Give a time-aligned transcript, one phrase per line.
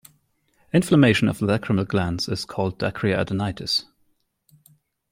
[0.73, 3.83] Inflammation of the lacrimal glands is called dacryoadenitis.